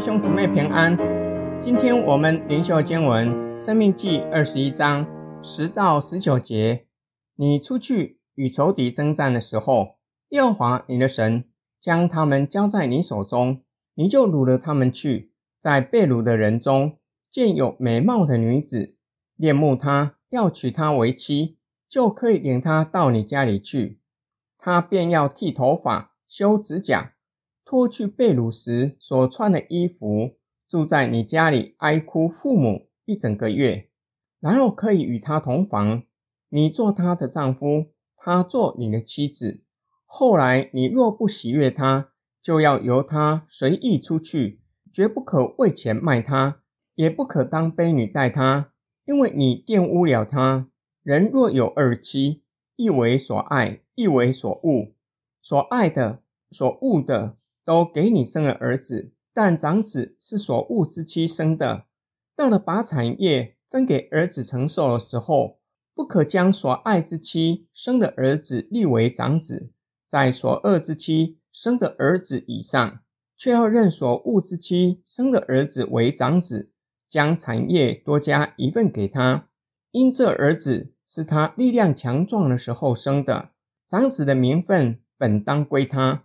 [0.00, 0.96] 弟兄姊妹平安。
[1.60, 3.28] 今天我们灵修经文
[3.62, 5.06] 《生命记》二十一章
[5.44, 6.86] 十到十九节。
[7.36, 9.98] 你出去与仇敌争战的时候，
[10.30, 11.44] 耶和华你的神
[11.78, 13.60] 将他们交在你手中，
[13.94, 16.96] 你就掳了他们去，在被掳的人中
[17.30, 18.96] 见有美貌的女子，
[19.36, 24.00] 恋慕她，要娶她为妻，就可以领她到你家里去。
[24.56, 27.12] 她便要剃头发、修指甲。
[27.70, 30.34] 脱去被褥时所穿的衣服，
[30.68, 33.88] 住在你家里哀哭父母一整个月，
[34.40, 36.02] 然后可以与他同房，
[36.48, 39.62] 你做他的丈夫，他做你的妻子。
[40.04, 42.08] 后来你若不喜悦他，
[42.42, 44.60] 就要由他随意出去，
[44.92, 46.62] 绝不可为钱卖他，
[46.96, 48.72] 也不可当婢女待他，
[49.04, 50.68] 因为你玷污了他。
[51.04, 52.42] 人若有二妻，
[52.74, 54.92] 一为所爱，一为所恶，
[55.40, 57.36] 所爱的，所恶的。
[57.64, 61.86] 都给你生了儿子，但长子是所恶之妻生的。
[62.36, 65.60] 到了把产业分给儿子承受的时候，
[65.94, 69.70] 不可将所爱之妻生的儿子立为长子，
[70.06, 73.00] 在所恶之妻生的儿子以上，
[73.36, 76.72] 却要认所恶之妻生的儿子为长子，
[77.08, 79.48] 将产业多加一份给他，
[79.90, 83.50] 因这儿子是他力量强壮的时候生的，
[83.86, 86.24] 长子的名分本当归他。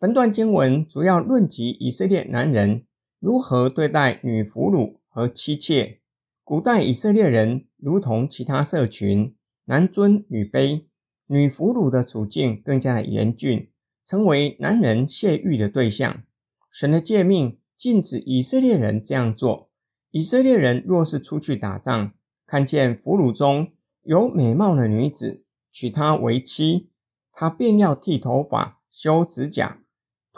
[0.00, 2.86] 本段经文主要论及以色列男人
[3.18, 5.98] 如何对待女俘虏和妻妾。
[6.44, 10.84] 古代以色列人如同其他社群，男尊女卑，
[11.26, 13.70] 女俘虏的处境更加的严峻，
[14.06, 16.22] 成为男人泄欲的对象。
[16.70, 19.68] 神的诫命禁止以色列人这样做。
[20.12, 22.12] 以色列人若是出去打仗，
[22.46, 23.72] 看见俘虏中
[24.04, 26.88] 有美貌的女子，娶她为妻，
[27.32, 29.80] 他便要剃头发、修指甲。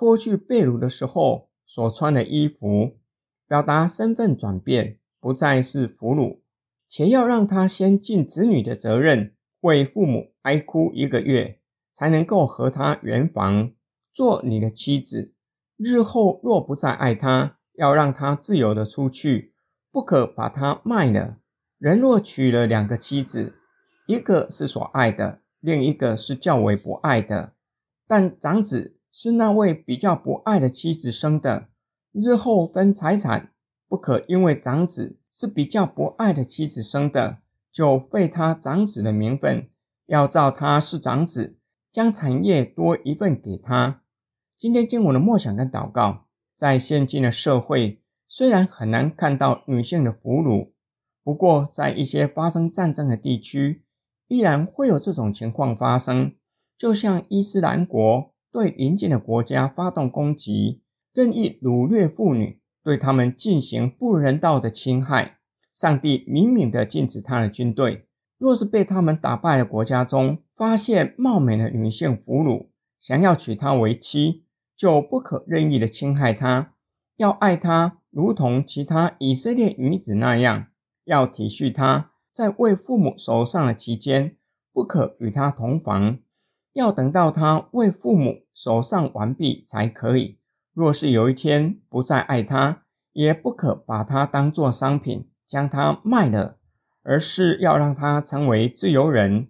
[0.00, 2.96] 脱去被褥的时候所穿的衣服，
[3.46, 6.38] 表达身份转变，不再是俘虏，
[6.88, 11.60] 且要让他先尽子女的责任，为父母哀哭一个月，
[11.92, 13.72] 才能够和他圆房，
[14.14, 15.34] 做你的妻子。
[15.76, 19.52] 日后若不再爱他，要让他自由的出去，
[19.92, 21.36] 不可把他卖了。
[21.76, 23.56] 人若娶了两个妻子，
[24.06, 27.52] 一个是所爱的，另一个是较为不爱的，
[28.08, 28.96] 但长子。
[29.12, 31.66] 是那位比较不爱的妻子生的，
[32.12, 33.50] 日后分财产，
[33.88, 37.38] 不可因为长子是比较不爱的妻子生的，
[37.72, 39.68] 就废他长子的名分，
[40.06, 41.58] 要照他是长子，
[41.90, 44.02] 将产业多一份给他。
[44.56, 50.70] 今天经文的默想跟祷告，在现今的社会，虽然很难看到女性的俘虏，
[51.24, 53.82] 不过在一些发生战争的地区，
[54.28, 56.36] 依然会有这种情况发生，
[56.78, 58.29] 就像伊斯兰国。
[58.52, 60.82] 对邻近的国家发动攻击，
[61.14, 65.38] 任意掳掠妇女，对他们进行不人道的侵害。
[65.72, 68.06] 上帝明明的禁止他的军队，
[68.38, 72.66] 若是被他们打败的国家中发现貌美的女性俘虏，
[73.00, 74.44] 想要娶她为妻，
[74.76, 76.74] 就不可任意的侵害她，
[77.16, 80.66] 要爱她如同其他以色列女子那样，
[81.04, 84.34] 要体恤她，在为父母守丧的期间，
[84.74, 86.18] 不可与她同房。
[86.72, 90.38] 要等到他为父母守丧完毕才可以。
[90.72, 92.82] 若是有一天不再爱他，
[93.12, 96.58] 也不可把他当作商品将他卖了，
[97.02, 99.48] 而是要让他成为自由人。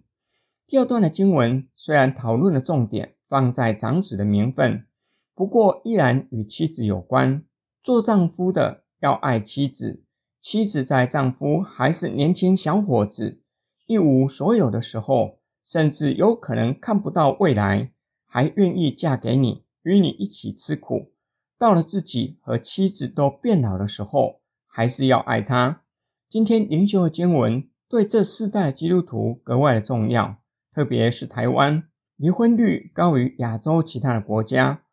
[0.65, 4.87] 第二段的经文虽然讨论的重点放在长子的名分，
[5.35, 7.43] 不过依然与妻子有关。
[7.83, 10.03] 做丈夫的要爱妻子，
[10.39, 13.41] 妻子在丈夫还是年轻小伙子、
[13.85, 15.40] 一无所有的时候。
[15.71, 17.93] 甚至有可能看不到未来，
[18.25, 21.13] 还愿意嫁给你，与你一起吃苦。
[21.57, 25.83] 到了自己和妻子都变老的时候，还是要爱他。
[26.27, 30.41] 今天灵修的经文对这四代基督徒格外的重要，
[30.73, 31.81] 特别是台湾，
[32.17, 34.83] 离婚率高于亚洲其他的国家。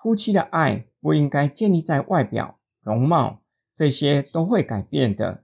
[0.00, 3.42] 夫妻的爱不应该建立在外表、容貌，
[3.74, 5.42] 这些都会改变的。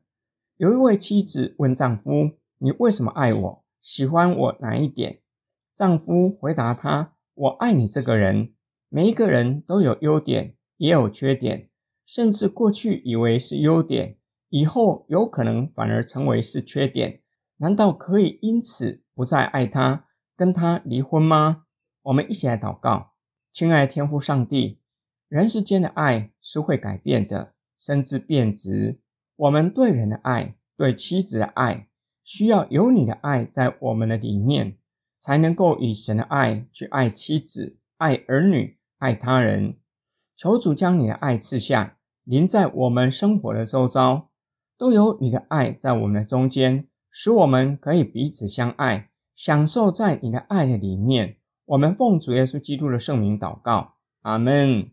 [0.57, 5.21] 有一位妻子问丈夫：“你为什么爱我？”喜欢我哪一点？
[5.77, 8.55] 丈夫回答她：“我爱你这个人。
[8.89, 11.69] 每一个人都有优点，也有缺点，
[12.07, 14.17] 甚至过去以为是优点，
[14.49, 17.21] 以后有可能反而成为是缺点。
[17.59, 21.67] 难道可以因此不再爱他，跟他离婚吗？”
[22.05, 23.13] 我们一起来祷告，
[23.53, 24.81] 亲爱的天父上帝，
[25.29, 29.03] 人世间的爱是会改变的，甚至变质。
[29.37, 31.91] 我们对人的爱，对妻子的爱。
[32.25, 34.79] 需要有你的爱在我们的里面，
[35.21, 39.77] 才能够以神的爱去爱妻子、爱儿女、爱他人。
[40.37, 44.31] 求主将你的爱赐下，临在我们生活的周遭，
[44.77, 51.37] 都有你的爱在我们的中间，使我们可以彼此相爱，享受在你的爱的里面。
[51.67, 54.91] 我们奉主耶稣基督的圣名祷告，阿门。